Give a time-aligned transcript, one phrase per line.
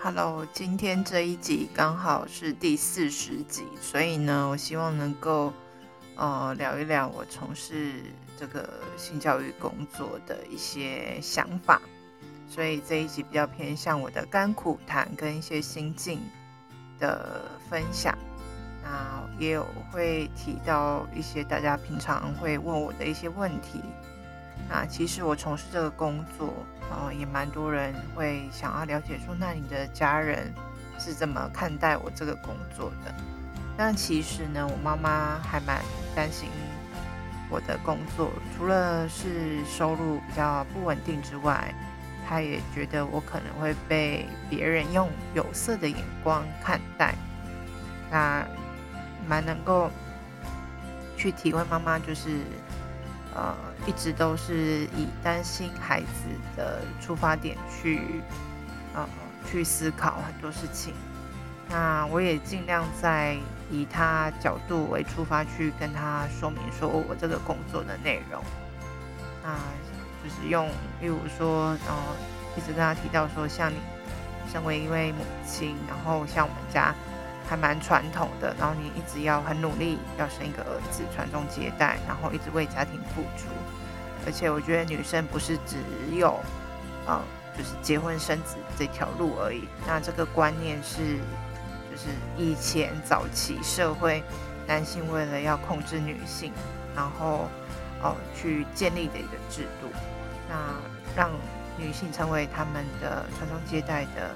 [0.00, 5.52] Hello，今天这一集刚好是第四十集，所以呢，我希望能够
[6.14, 7.94] 呃聊一聊我从事
[8.36, 11.82] 这个性教育工作的一些想法，
[12.48, 16.20] 所以这一集比较偏向我的甘苦谈跟一些心境
[17.00, 18.16] 的分享。
[18.84, 23.82] 那也有会提到一些大家平常会问我的一些问题。
[24.70, 26.52] 那其实我从事这个工作，
[26.90, 30.52] 呃，也蛮多人会想要了解说，那你的家人
[30.98, 33.14] 是怎么看待我这个工作的？
[33.76, 35.80] 那其实呢，我妈妈还蛮
[36.14, 36.50] 担心
[37.48, 41.72] 我的工作，除了是收入比较不稳定之外，
[42.28, 47.14] 她也觉得我可能会被别人用有色的眼光看待。
[48.10, 48.46] 那
[49.26, 49.90] 蛮能够
[51.16, 52.40] 去体会妈妈就是。
[53.38, 53.54] 呃，
[53.86, 56.06] 一直都是以担心孩子
[56.56, 58.20] 的出发点去，
[58.94, 59.08] 呃，
[59.48, 60.92] 去思考很多事情。
[61.70, 63.36] 那我也尽量在
[63.70, 68.42] 以他角度为出发去跟他说明，说我这个工作的内容。
[69.44, 69.54] 那
[70.24, 70.66] 就是用，
[71.00, 71.94] 例如说，嗯
[72.56, 73.76] 一直跟他提到说，像你
[74.50, 76.92] 身为一位母亲，然后像我们家。
[77.48, 83.48] 还蛮传统的，然后你一直要很努力，要生一个儿子，传宗接代，然后一直为家庭付出。
[84.26, 85.76] 而且我觉得女生不是只
[86.12, 86.38] 有，
[87.06, 87.18] 呃，
[87.56, 89.66] 就是结婚生子这条路而已。
[89.86, 91.16] 那这个观念是，
[91.90, 94.22] 就是以前早期社会
[94.66, 96.52] 男性为了要控制女性，
[96.94, 97.48] 然后
[98.02, 99.88] 哦、去建立的一个制度，
[100.48, 100.54] 那
[101.16, 101.30] 让
[101.76, 104.30] 女性成为他们的传宗接代的。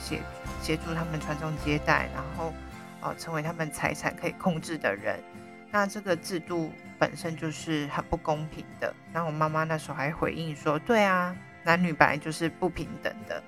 [0.00, 0.20] 协
[0.62, 2.52] 协助他们传宗接代，然后
[3.00, 5.22] 呃，成为他们财产可以控制的人。
[5.70, 8.92] 那这个制度本身就是很不公平的。
[9.12, 13.42] 那我妈妈那时候还回应说：“对啊，男女本来就是不平等的。”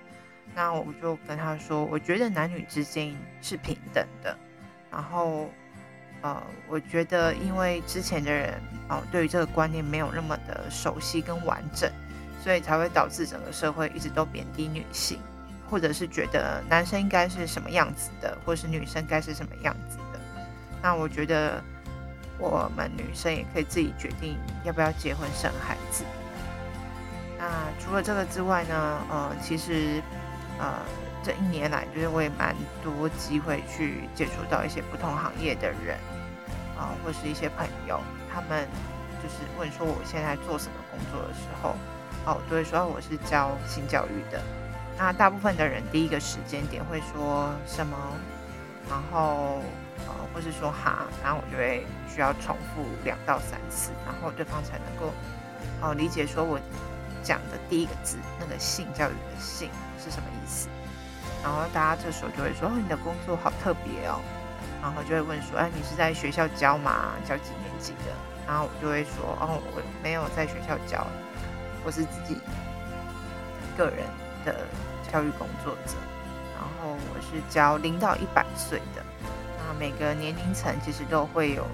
[0.55, 4.37] 那我就跟她说：“我觉得男女之间是平等的。”
[4.93, 5.49] 然后
[6.21, 11.89] 呃，我觉得因为之前的人哦、对于这个观念没有那么的熟悉跟完整，
[12.43, 15.21] 所以才会导致整个社会一直都贬低女性。
[15.71, 20.21] 或者是觉得男生应该是什么样子的，或者是女生该是什么样子的。
[20.83, 21.63] 那我觉得
[22.39, 26.05] 我们女生也可以自己决定要不要结婚生孩子。
[27.39, 27.47] 那
[27.79, 30.03] 除了这个之外呢，呃，其实
[30.59, 30.81] 呃
[31.23, 35.97] 这一年来，就是我也蛮多机会去接触到一些不同行业的人
[36.77, 38.01] 啊、或是一些朋友，
[38.33, 38.67] 他们
[39.23, 41.77] 就是问说我现在做什么工作的时候，
[42.25, 44.43] 哦，我都会说我是教性教育的。
[45.03, 47.97] 那大部分的人第一个时间点会说什么，
[48.87, 49.63] 然后
[50.07, 55.11] 呃，或是说哈，然后我就会需要重复两到三次，然后对方才能够
[55.81, 56.61] 哦、理解说我
[57.23, 60.69] 讲的第一个字那个性教育的性是什么意思。
[61.43, 64.21] 然后大家这时候就会说哦，你的工作好特别哦，
[64.83, 67.15] 然后就会问说哎，你是在学校教吗？
[67.27, 68.13] 教几年级的？
[68.47, 71.07] 然后我就会说哦，我没有在学校教，
[71.85, 74.05] 我是自己一个人
[74.45, 74.55] 的。
[75.13, 75.97] 教育工作者，
[76.55, 79.03] 然后我是教零到一百岁的，
[79.59, 81.67] 那每个年龄层其实都会有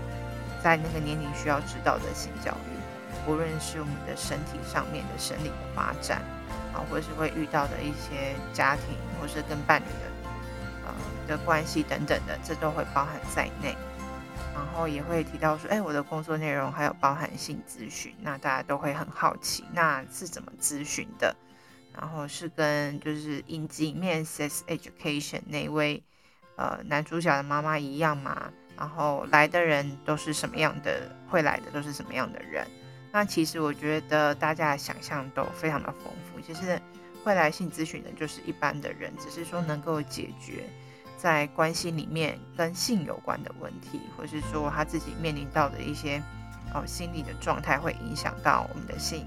[0.65, 6.22] 在那个年龄需要知道的性教育，无论是我们的身体上面的生理的发展，
[6.72, 10.31] 啊，或是会遇到的一些家庭，或是跟伴侣的
[10.87, 10.94] 呃
[11.28, 13.77] 的关系等等的，这都会包含在内。
[14.54, 21.37] 然后也会提到说，哎，我的工作内容还有包含性咨询，那大家都会很好奇，那是怎么咨询的？
[21.98, 26.02] 然后是跟就是影集里面《Sex Education》那位
[26.56, 28.52] 呃男主角的妈妈一样嘛？
[28.76, 31.10] 然后来的人都是什么样的？
[31.28, 32.66] 会来的都是什么样的人？
[33.10, 36.38] 那其实我觉得大家的想象都非常的丰富。
[36.40, 36.78] 其实
[37.24, 40.64] 会来性咨询的，就是一般的人，只是说能够解决
[41.16, 46.22] 在关系里面跟性有关的问题，或是说他自己面临到的一些
[46.74, 49.26] 哦心理的状态，会影响到我们的性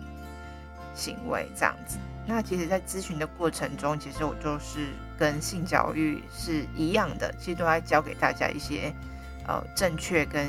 [0.93, 1.97] 行为这样子。
[2.29, 8.93] 那其实，在咨询的过程中，其实我就是跟性教育是一样的，其实都在教给大家一些
[9.47, 10.47] 呃正确跟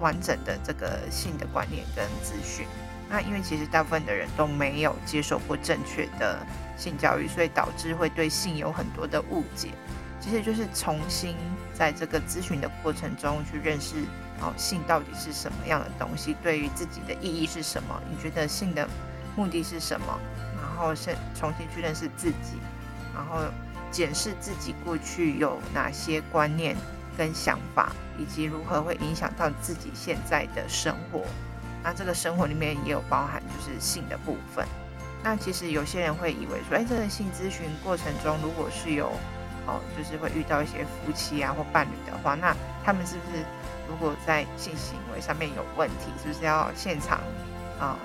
[0.00, 2.66] 完整的这个性的观念跟资讯。
[3.08, 6.44] 那因为其实大部分的人都没有接受过正确的
[6.76, 9.68] 性教育，所以导致会对性有很多的误解。
[10.20, 11.36] 其实就是重新
[11.72, 13.94] 在这个咨询的过程中去认识
[14.40, 18.02] 哦，性到底是什么样的东西，对于自己的意义是什么？
[18.10, 18.88] 你觉得性的
[19.36, 20.18] 目的是什么？
[20.74, 22.58] 然后是重新去认识自己，
[23.14, 23.44] 然后
[23.92, 26.76] 检视自己过去有哪些观念
[27.16, 31.22] 跟想法，以及如何会影响到自己现在的生活。
[31.80, 34.66] 那这个生活里面也有包含就是性的部分。
[35.22, 39.12] 那其实有些人会以为说，哎，这个性咨询过程中，如果是有
[39.66, 42.52] 哦，就是会遇到一些夫妻啊或伴侣的话，那
[42.84, 43.44] 他们是不是
[43.88, 47.20] 如果在性行为上面有问题，是不是要现场
[47.78, 47.96] 啊、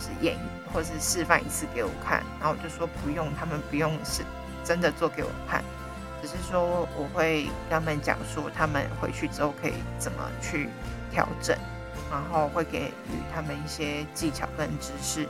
[0.00, 0.36] 是演
[0.72, 2.22] 或是示范一次给我看？
[2.40, 4.24] 然后我就说不用，他们不用是
[4.64, 5.62] 真的做给我看，
[6.22, 10.68] 只是说我会跟他们讲说，他们回去之后可以怎么去
[11.12, 11.56] 调整，
[12.10, 15.28] 然后会给予他们一些技巧跟知识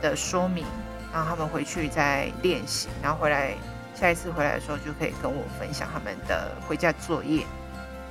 [0.00, 0.64] 的说明，
[1.12, 3.54] 然后他们回去再练习，然后回来。
[3.98, 7.46] 下一次回来的时候，就可以跟我分享他们的回家作业。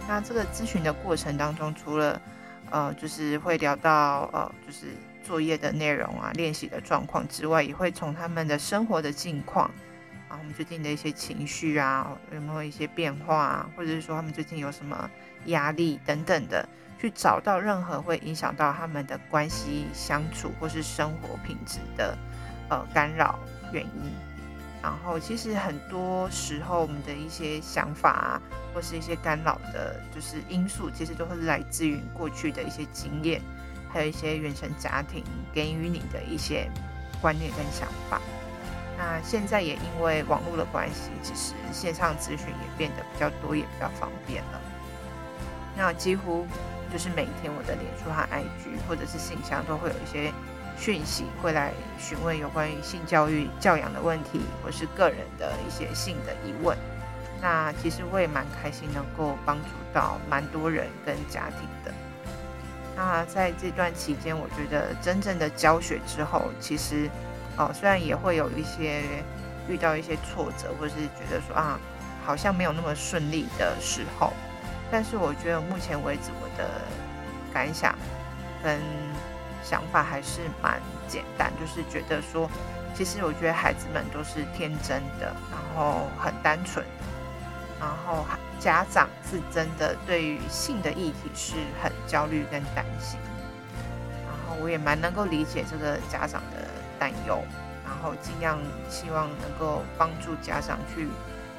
[0.07, 2.19] 那这个咨询的过程当中，除了
[2.71, 4.87] 呃，就是会聊到呃，就是
[5.25, 9.65] 作业的内容啊、练习的状况之外，也会从他们的生活的近况，
[10.29, 15.09] 啊，我们最近的一些情绪啊，有没有一些变化啊，或者是说他们最近有什么
[15.47, 16.67] 压力等等的，
[16.99, 22.15] 去找到任何会影响到他们的关系相处或是生活品质的
[22.69, 23.39] 呃干扰
[23.73, 24.11] 原因。
[24.83, 33.41] 然后，其实很多时候，我们的一些想法啊，或是一些干扰的，就是因素，其实都会来自于过去的一些经验，
[33.95, 36.69] 还有一些原生家庭给予你的一些
[37.21, 38.21] 观念跟想法。
[38.97, 44.61] 那现在也因为网络的关系，其实线上咨询也变得比较多，也比较方便了。
[45.77, 46.45] 那几乎
[46.91, 50.33] 就是每天我的脸书和 IG 或者是信箱都会有一些。
[50.77, 56.77] 讯息会来询问有关于性教育教养的问题，或是个人的一些性的疑问。
[57.41, 61.93] 那其实我也蛮开心，能够帮助到蛮多人跟家庭的。
[62.95, 67.09] 那在这段期间，我觉得真正的教学之后，其实
[67.57, 69.03] 哦，虽然也会有一些
[69.67, 71.79] 遇到一些挫折，或是觉得说啊，
[72.25, 74.33] 好像没有那么顺利的时候，
[74.91, 76.69] 但是我觉得目前为止我的
[77.53, 77.95] 感想
[78.63, 78.79] 跟。
[79.67, 82.47] 想法还是蛮简单，就是觉得说，
[82.93, 86.85] 其实我觉得孩子们都是天真的，然后很单纯，
[87.79, 88.23] 然后
[88.59, 93.19] 家长是真的对于性的议题是很焦虑跟担心，
[94.23, 96.67] 然后我也蛮能够理解这个家长的
[96.99, 97.43] 担忧，
[97.85, 98.59] 然后尽量
[98.89, 101.07] 希望能够帮助家长去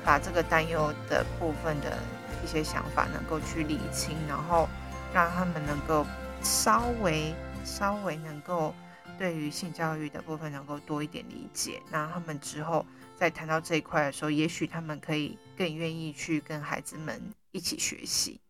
[0.05, 1.99] 把这个担忧的部分的
[2.45, 4.69] 一些想法能够去理清，然后
[5.13, 6.07] 让他们能够
[6.43, 7.35] 稍微。
[7.69, 8.73] 稍微能够
[9.19, 12.85] 对于性教育的部分能够多一点理解，那他们之后
[13.17, 17.21] 在谈到这一块的时候，也许他们可以更愿意去跟孩子们
[17.53, 18.41] 一起学习。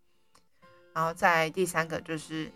[0.92, 2.50] 然后在第三个就是，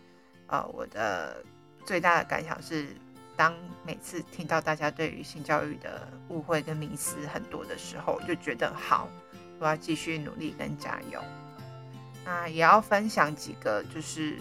[0.49, 1.45] 呃，我的
[1.85, 2.89] 最大的感想是，
[3.37, 3.55] 当
[3.87, 9.09] 每次听到大家对于性教育的误会跟迷思很多的时候，就觉得好，
[9.59, 11.23] 我要继续努力跟加油。
[12.25, 14.37] 那也要分享几个就是。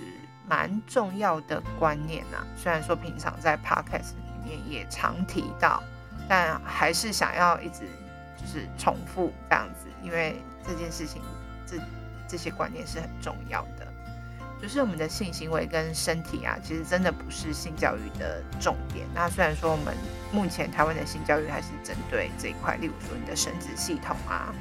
[0.49, 5.83] 蛮重要的观念呐、啊，虽然说平常在 podcast 里面也常提到，
[6.27, 7.81] 但还是想要一直
[8.35, 11.21] 就是重复这样子，因为这件事情
[11.67, 11.77] 这
[12.27, 13.87] 这些观念是很重要的。
[14.59, 19.05] 就是我们的性行为跟身体啊，其实真的不是性教育的重点。
[19.13, 19.95] 那虽然说我们
[20.33, 24.51] 目前台湾的性教育还是针对这一块，例如说你的生殖系统啊。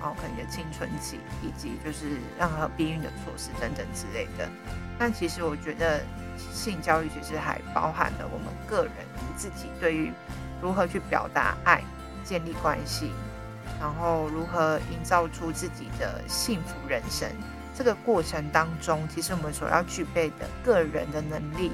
[0.00, 4.48] 然后可能你的青春期，以及就是任何避孕的措施等等之类的。
[4.96, 6.00] 但其实我觉得
[6.52, 8.92] 性教育其实还包含了我们个人
[9.36, 10.12] 自己对于
[10.62, 11.82] 如何去表达爱、
[12.22, 13.10] 建立关系，
[13.80, 17.28] 然后如何营造出自己的幸福人生。
[17.74, 21.72] 这个过程当中，其实我们所要具备的个人的能力，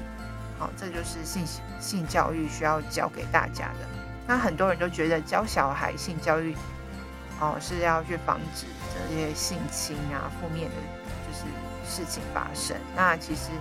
[0.57, 1.45] 好，这就是性
[1.79, 3.87] 性教育需要教给大家的。
[4.27, 6.55] 那很多人都觉得教小孩性教育。
[7.39, 10.75] 哦，是要去防止这些性侵啊、负面的，
[11.27, 11.45] 就是
[11.85, 12.77] 事情发生。
[12.95, 13.51] 那其实，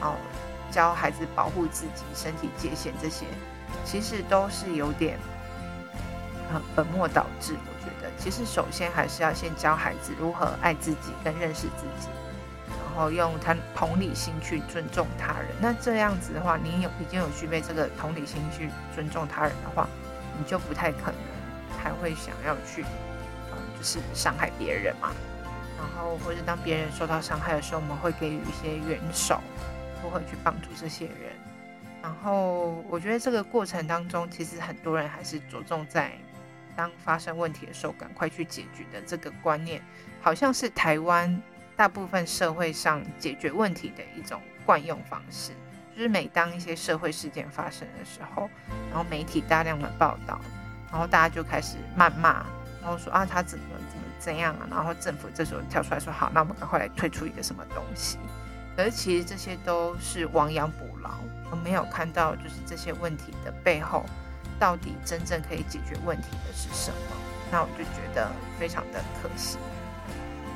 [0.00, 0.14] 哦，
[0.70, 3.24] 教孩子保护自己身体界限这些，
[3.84, 5.18] 其实都是有点，
[6.52, 7.54] 呃，本末倒置。
[7.54, 12.08] 我觉得，其实首先还是要先教孩子如何爱自己跟认识自己，
[12.68, 15.48] 然后用他同理心去尊重他人。
[15.60, 19.88] 那这样子的话，你有已经有具备这个同理心去尊重他人的话，
[20.38, 21.14] 你就不太可能
[21.84, 23.84] 才会想要去就。
[23.84, 25.12] 是伤害别人嘛，
[25.76, 29.42] 然后或者当别人受到伤害的时候，我们会给予一些援手，
[30.02, 31.36] 如何去帮助这些人。
[32.00, 36.12] 然后我觉得这个过程当中，其实很多人还是着重在
[36.74, 39.82] 当发生问题的时候赶快去解决的这个观念，
[40.22, 41.42] 好像是台湾
[41.76, 45.52] 大部分社会上解决问题的一种惯用方式。
[45.94, 48.48] 就是每当一些社会事件发生的时候，
[48.88, 50.40] 然后媒体大量的报道，
[50.94, 52.46] 然后大家就开始谩骂。
[52.80, 54.68] 然后说啊，他怎么怎么怎样啊？
[54.70, 58.16] 然后政府这时候跳出来说，好，那我们赶快来推出一个什么东西。
[58.76, 61.10] 可是其实这些都是亡羊补牢，
[61.50, 64.04] 我没有看到就是这些问题的背后，
[64.60, 67.16] 到底真正可以解决问题的是什么？
[67.50, 69.58] 那我就觉得非常的可惜。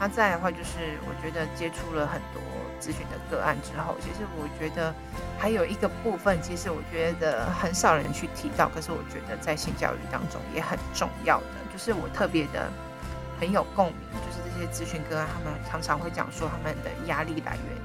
[0.01, 2.41] 那再的话，就是我觉得接触了很多
[2.81, 4.95] 咨询的个案之后，其实我觉得
[5.37, 12.71] 还有一个部分，其实我觉得很少人去提到，可是我觉得在性教育当中也很重要的，就是我特别的
[13.41, 17.77] 很有共鸣，就是这些咨询个案，他们常常会讲说，他们的压力来源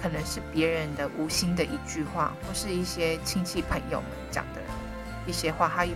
[0.00, 4.60] 可能是别人的无心的一句话，或是一些亲戚朋友们讲的
[5.26, 5.86] 一些话，他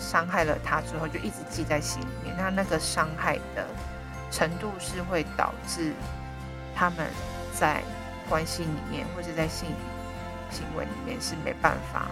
[0.00, 2.34] 伤害了他之后，就一直记在心里面。
[2.36, 3.64] 那那个伤害的。
[4.30, 5.92] 程度是会导致
[6.74, 7.06] 他们
[7.52, 7.82] 在
[8.28, 9.68] 关系里面，或者在性
[10.50, 12.08] 行为里面是没办法，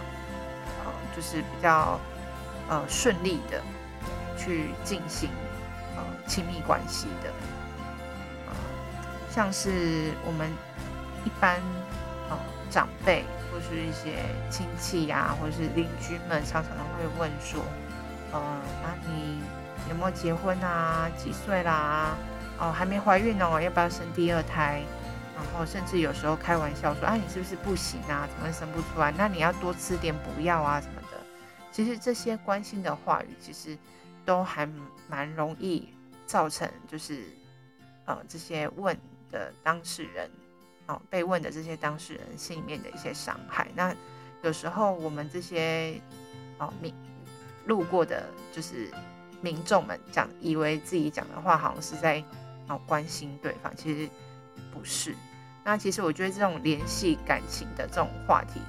[0.83, 1.99] 呃，就是比较
[2.67, 3.61] 呃顺利的
[4.37, 5.29] 去进行
[5.95, 7.31] 呃亲密关系的，
[8.47, 8.53] 呃，
[9.29, 10.49] 像是我们
[11.23, 11.61] 一般
[12.29, 12.37] 呃
[12.69, 14.15] 长辈或是一些
[14.49, 17.63] 亲戚呀、啊，或是邻居们，常常会问说，
[18.31, 18.41] 呃，
[18.81, 19.41] 那你？
[19.89, 21.09] 有没有结婚啊？
[21.17, 22.15] 几岁啦？
[22.59, 24.83] 哦，还没怀孕哦，要不要生第二胎？
[25.35, 28.27] 然后甚至有时候开玩笑说：“啊，你是不是不行啊？
[28.27, 29.13] 怎么生不出来？
[29.15, 31.17] 那你要多吃点补药啊什么的。”
[31.71, 33.77] 其实这些关心的话语，其实
[34.25, 34.67] 都还
[35.07, 35.87] 蛮容易
[36.25, 37.25] 造成，就是
[38.05, 38.97] 呃这些问
[39.29, 40.27] 的当事人，
[40.87, 43.67] 哦被问的这些当事人心里面的一些伤害。
[43.75, 43.95] 那
[44.41, 46.01] 有时候我们这些
[46.57, 46.91] 哦你
[47.67, 48.91] 路过的，就是。
[49.41, 52.23] 民众们讲，以为自己讲的话好像是在
[52.67, 54.09] 哦关心对方，其实
[54.71, 55.15] 不是。
[55.63, 58.61] 那其实我觉得这种联系感情的这种话题，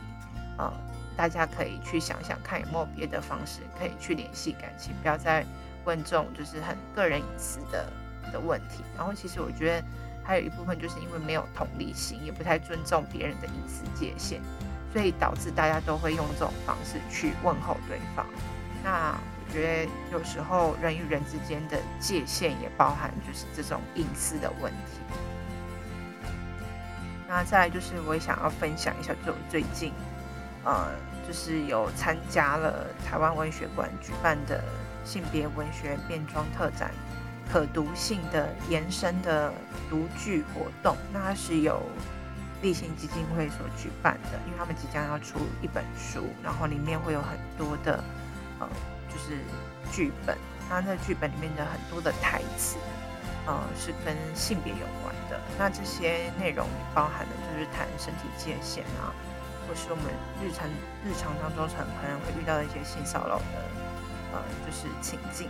[0.59, 0.73] 呃，
[1.17, 5.47] 大家可以去想想看有没有别的方式可以去联系感情，不要再
[5.85, 7.91] 问这种就是很个人隐私的
[8.33, 8.85] 的问题。
[8.97, 9.87] 然后其实我觉得
[10.25, 14.41] 还有一部分就是因为没有同理心，也不太尊重别人的隐私界限，
[14.93, 18.27] 所以导致大家都会用这种方式去问候对方。
[18.85, 19.19] 那。
[19.49, 25.01] 我觉得有时候人与人之间的界限也包含就是这种隐私的问题。
[27.27, 29.91] 那再来就是我也想要分享一下，就最近，
[30.65, 30.89] 呃，
[31.27, 34.63] 就是有参加了台湾文学馆举办的
[35.03, 36.91] 性别文学变装特展，
[37.51, 39.51] 可读性的延伸的
[39.89, 40.95] 读剧活动。
[41.11, 41.81] 那它是由
[42.61, 48.05] 立信基金会所举办的，因为他们即将要出一本书，然后里面会有很多的
[48.61, 48.69] 呃。
[49.09, 49.39] 就是
[49.91, 50.37] 剧本，
[50.69, 52.77] 那那剧本里面的很多的台词，
[53.47, 55.41] 呃，是跟性别有关的。
[55.59, 59.13] 那这些内容包含的就是谈身体界限啊，
[59.67, 60.05] 或是我们
[60.43, 60.69] 日常
[61.05, 63.57] 日常当中很可能会遇到的一些性骚扰的，
[64.33, 65.49] 呃，就是情境，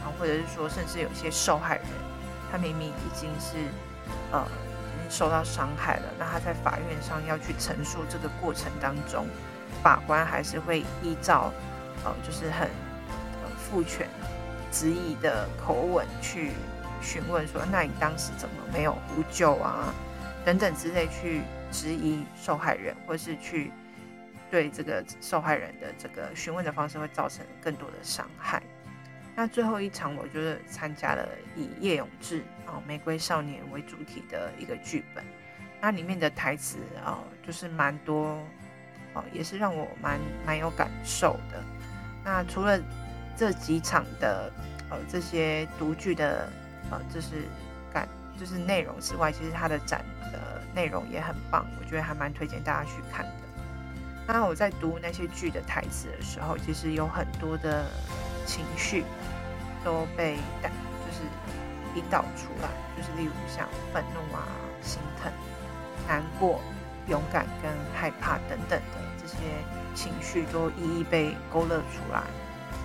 [0.00, 1.86] 然后或者是说，甚至有些受害人，
[2.50, 3.56] 他明明已经是
[4.32, 9.26] 呃已经受到伤害了，那他在法院上要去陈述这个过程当中，
[9.82, 11.52] 法官还是会依照
[12.04, 12.68] 呃就是很。
[13.70, 14.08] 父权
[14.70, 16.50] 质疑的口吻去
[17.02, 19.92] 询问说：“那你当时怎么没有呼救啊？
[20.44, 21.42] 等等之类去
[21.72, 23.72] 质疑受害人，或是去
[24.50, 28.62] 对这个受害人的这个询问的方式会造成更多的伤害。”
[29.38, 35.22] 那最后一场，我就是参加了以叶永鋕哦《玫瑰少年》为主题的一个剧本，
[35.78, 38.42] 那里面的台词哦就是蛮多
[39.12, 41.62] 哦，也是让我蛮蛮有感受的。
[42.24, 42.80] 那除了
[43.36, 44.50] 这几场的
[44.90, 46.48] 呃这些独剧的
[46.90, 47.46] 呃就是
[47.92, 53.32] 感就是内容之外，其实它的展的内容也很棒，我觉得还蛮推荐大家去看的。
[54.26, 57.84] 那我在读那些剧的台词的时候，其实有很多的
[58.44, 59.04] 情绪
[59.84, 61.22] 都被带就是
[61.94, 64.42] 引导出来，就是例如像愤怒啊、
[64.82, 65.30] 心疼、
[66.08, 66.60] 难过、
[67.06, 69.36] 勇敢跟害怕等等的这些
[69.94, 72.24] 情绪都一一被勾勒出来。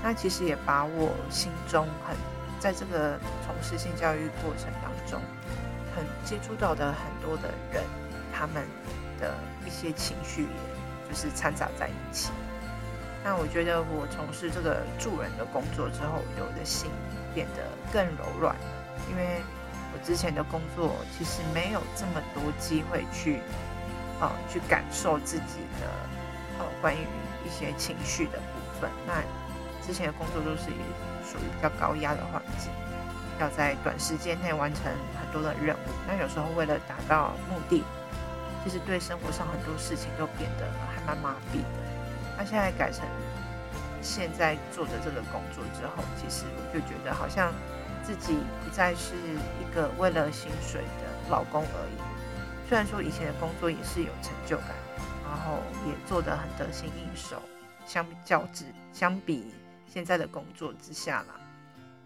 [0.03, 2.15] 那其实也把我心中很
[2.59, 5.21] 在这个从事性教育过程当中，
[5.95, 7.83] 很接触到的很多的人，
[8.33, 8.63] 他们
[9.19, 9.33] 的
[9.65, 10.47] 一些情绪，
[11.09, 12.31] 就是掺杂在一起。
[13.23, 16.89] 那我觉得我从事这个助人的工作之后，我的心
[17.35, 17.61] 变得
[17.93, 18.55] 更柔软，
[19.09, 19.41] 因为
[19.93, 23.39] 我之前的工作其实没有这么多机会去，
[24.19, 25.85] 呃，去感受自己的，
[26.57, 27.05] 呃，关于
[27.45, 28.89] 一些情绪的部分。
[29.05, 29.21] 那
[29.81, 30.69] 之前的工作都是
[31.23, 32.71] 属于比较高压的环境，
[33.39, 34.83] 要在短时间内完成
[35.19, 35.89] 很多的任务。
[36.07, 37.83] 那有时候为了达到目的，
[38.63, 41.81] 其实对生活上很多事情都变得还蛮麻痹的。
[42.37, 43.03] 那现在改成
[44.01, 47.53] 现在做的这个工作之后，其实我就觉得好像
[48.03, 49.13] 自己不再是
[49.59, 52.01] 一个为了薪水的劳工而已。
[52.67, 54.69] 虽然说以前的工作也是有成就感，
[55.23, 55.57] 然后
[55.87, 57.41] 也做得很得心应手。
[57.85, 59.53] 相较之相比
[59.93, 61.39] 现在的工作之下啦。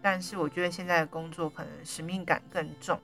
[0.02, 3.00] 但是我觉得现在的工作可能使命感更重。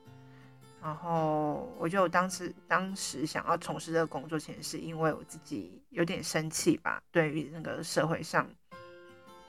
[0.81, 8.45] 然后我就当时当时想要从事这个工作，其实是因为我自己有点生气吧，对于那个社会上，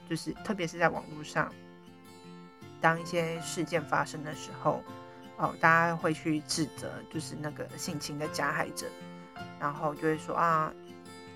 [0.09, 1.53] 就是特别是在网络上，
[2.79, 4.81] 当一些事件发生的时候，
[5.35, 8.87] 哦，大家会去指责，就是那个性侵的加害者，
[9.59, 10.73] 然后就会说啊，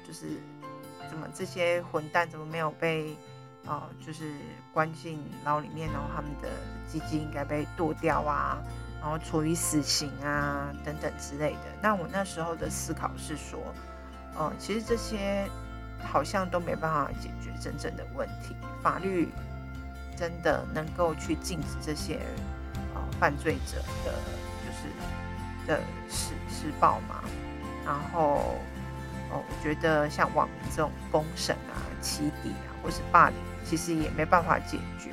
[0.07, 0.27] 就是
[1.09, 3.17] 怎么这些混蛋怎么没有被，
[3.65, 4.33] 哦，就是
[4.73, 6.49] 关进牢里面，然后他们的
[6.87, 8.57] 鸡鸡应该被剁掉啊。
[9.01, 11.61] 然后处以死刑啊，等等之类的。
[11.81, 13.57] 那我那时候的思考是说，
[14.35, 15.47] 呃，其实这些
[16.03, 18.53] 好像都没办法解决真正的问题。
[18.81, 19.29] 法律
[20.17, 22.19] 真的能够去禁止这些
[22.93, 24.13] 呃犯罪者的，
[24.65, 27.23] 就是的施施暴吗？
[27.85, 28.57] 然后，
[29.31, 32.51] 哦，我觉得像网民这种封神啊、起底，
[32.89, 35.11] 或是霸凌，其实也没办法解决。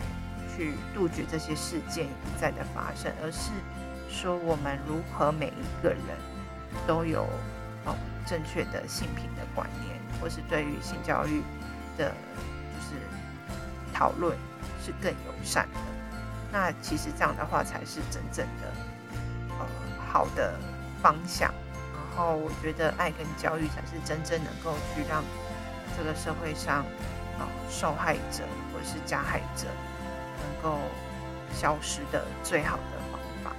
[0.56, 3.50] 去杜绝这些事件一再的发生，而是
[4.08, 6.00] 说我们如何每一个人
[6.86, 7.24] 都有
[7.84, 11.42] 哦正确的性平的观念，或是对于性教育
[11.98, 12.96] 的，就是
[13.92, 14.34] 讨论
[14.82, 15.80] 是更友善的。
[16.50, 18.72] 那其实这样的话才是真正的
[19.50, 19.66] 呃
[20.10, 20.54] 好的
[21.02, 21.52] 方向。
[21.92, 25.22] 然后我觉得爱跟教育才是真正能够去让
[25.98, 26.82] 这个社会上
[27.38, 29.66] 啊受害者或者是加害者。
[30.38, 30.78] 能够
[31.54, 33.56] 消失的最好的方法。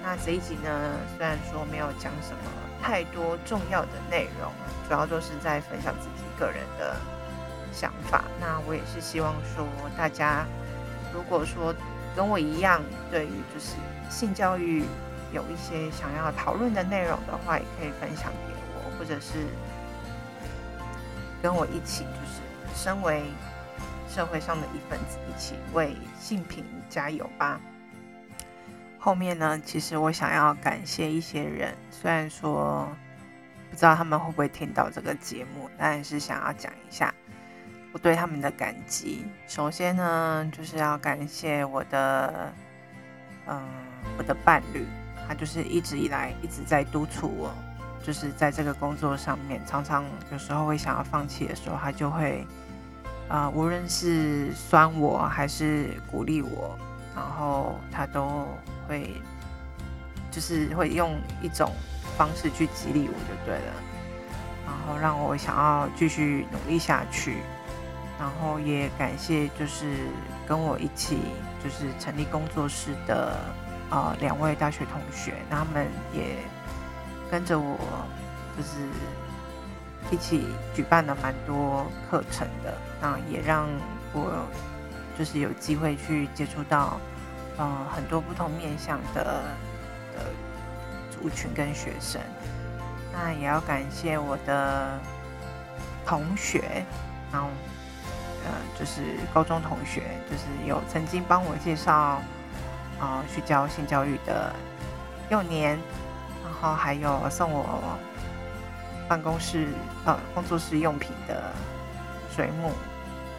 [0.00, 0.70] 那这一集呢，
[1.16, 2.38] 虽然说没有讲什么
[2.80, 4.52] 太多重要的内容，
[4.86, 6.94] 主要都是在分享自己个人的
[7.72, 8.24] 想法。
[8.40, 9.66] 那我也是希望说，
[9.98, 10.46] 大家
[11.12, 11.74] 如果说
[12.14, 12.80] 跟我一样，
[13.10, 13.74] 对于就是
[14.08, 14.84] 性教育
[15.32, 19.46] 有一些想要讨论的内容的话，也可以分享给我，或者是
[21.42, 22.45] 跟我一起，就是
[22.76, 23.24] 身为。
[24.08, 27.60] 社会上的一份子，一起为性平加油吧。
[28.98, 32.88] 后面呢，其实我想要感谢一些人，虽然说
[33.68, 37.12] 不知道他们会不会听到这个节目，但是想要讲一下
[37.92, 39.26] 我对他们的感激。
[39.46, 42.52] 首先呢，就是要感谢我的，
[43.48, 43.60] 嗯，
[44.16, 44.86] 我的伴侣，
[45.28, 47.52] 他就是一直以来一直在督促我，
[48.02, 52.46] 就是在这个工作上面，常常有时候会想要放弃的时候，他就会。
[53.28, 56.78] 啊、无论是酸我还是鼓励我，
[57.14, 58.46] 然后他都
[58.88, 59.20] 会，
[60.30, 61.72] 就是会用一种
[62.16, 63.72] 方式去激励我就对了，
[64.64, 67.38] 然后让我想要继续努力下去，
[68.16, 70.06] 然后也感谢就是
[70.46, 71.18] 跟我一起
[71.64, 73.36] 就是成立工作室的
[73.90, 76.36] 啊、两位大学同学，他们也
[77.28, 77.76] 跟着我
[78.56, 78.88] 就是。
[80.10, 83.66] 一起举办了蛮多课程的，那也让
[84.12, 84.46] 我
[85.18, 87.00] 就是有机会去接触到，
[87.56, 89.42] 呃，很多不同面向的
[90.14, 90.30] 的
[91.10, 92.20] 族群跟学生。
[93.12, 94.98] 那也要感谢我的
[96.04, 96.84] 同学，
[97.32, 97.48] 然后
[98.44, 99.02] 呃，就是
[99.34, 102.20] 高中同学，就是有曾经帮我介绍啊、
[103.00, 104.54] 呃、去教性教育的
[105.30, 105.78] 幼年，
[106.44, 107.98] 然后还有送我。
[109.08, 109.68] 办公室
[110.04, 111.52] 呃，工作室用品的
[112.34, 112.72] 水母，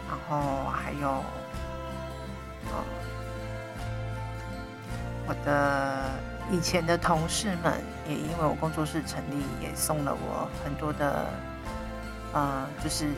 [0.08, 1.10] 然后还有
[2.67, 2.84] 呃，
[5.27, 6.06] 我的
[6.51, 11.25] 以前的同事们也因为我工作室成立，也送了我很多的
[12.34, 13.10] 呃，就是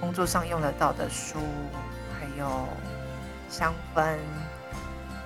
[0.00, 1.38] 工作上用得到的书，
[2.18, 2.66] 还有
[3.50, 4.16] 香氛，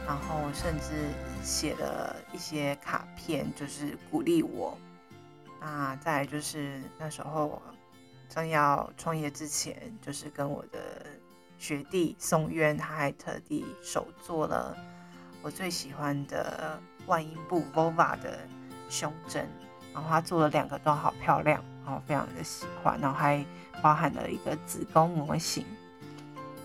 [0.06, 1.08] 然后甚至
[1.42, 4.76] 写了一些卡片，就是鼓励我。
[5.66, 7.62] 那再来就是那时候
[8.28, 11.06] 正要创业之前，就是跟我的
[11.58, 14.76] 学弟宋渊，他还特地手做了
[15.40, 18.46] 我最喜欢的万英布 Vova 的
[18.90, 19.48] 胸针，
[19.94, 23.42] 然后他做了两个都好漂亮，然后非常的喜欢，然后还
[23.80, 25.64] 包含了一个子宫模型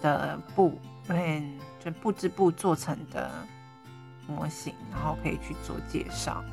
[0.01, 3.31] 的布，嗯，就布织布做成的
[4.27, 6.43] 模型，然后可以去做介绍。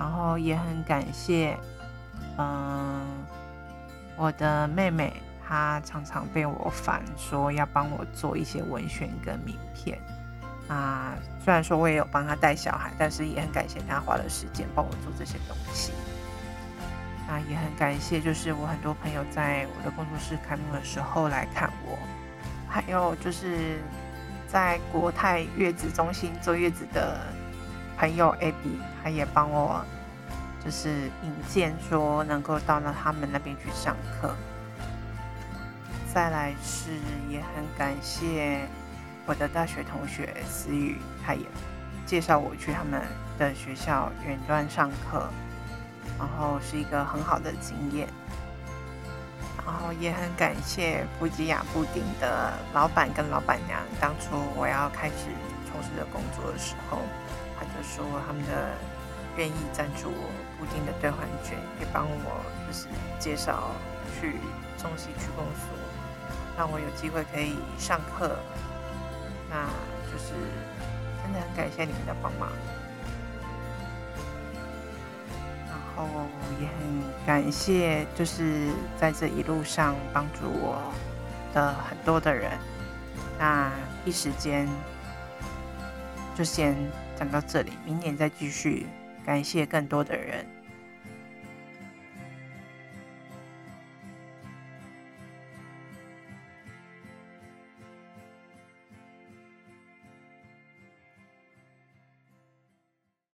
[0.00, 1.54] 然后也很感谢，
[2.38, 3.04] 嗯，
[4.16, 5.12] 我的妹妹，
[5.46, 10.00] 她常常被我烦，说要帮我做一些文宣跟名片。
[10.68, 11.12] 啊，
[11.44, 15.92] 虽然说我也有帮她带小孩，但是也很感谢她花了时间帮我做这些东西。
[17.28, 21.98] 那也很感谢，就是我很多朋友在我的工作室开幕的时候来看我，
[22.70, 23.78] 还有就是
[24.48, 27.20] 在国泰月子中心坐月子的。
[28.00, 29.84] 朋友 Abby，他也帮我
[30.64, 30.88] 就是
[31.22, 34.34] 引荐说能够到了他们那边去上课。
[36.14, 36.92] 再来是
[37.28, 38.66] 也很感谢
[39.26, 41.44] 我的大学同学思雨，他也
[42.06, 43.02] 介绍我去他们
[43.38, 45.28] 的学校远端上课，
[46.18, 48.08] 然后是一个很好的经验。
[49.58, 55.26] 然后也很感谢富吉亚布丁的老板跟老板娘，当初我要开始
[55.70, 56.98] 从事的工作的时候，
[57.60, 58.72] 他就说他们的
[59.36, 63.70] 愿意赞助我布丁的兑换券，也帮我就是介绍
[64.18, 64.36] 去
[64.78, 65.76] 中西区公所，
[66.56, 68.34] 让我有机会可以上课。
[69.50, 69.66] 那
[70.10, 70.32] 就是
[71.22, 72.50] 真的很感谢你们的帮忙。
[75.68, 76.08] 然后
[76.58, 80.80] 也很感谢，就是在这一路上帮助我
[81.52, 82.52] 的很多的人。
[83.38, 83.70] 那
[84.04, 84.68] 一时间
[86.34, 86.74] 就先
[87.20, 88.86] 讲到这里，明年再继续。
[89.26, 90.46] 感谢更多的人。